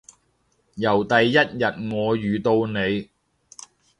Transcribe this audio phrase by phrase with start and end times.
[0.77, 1.63] 由第一日
[1.93, 3.11] 我遇到你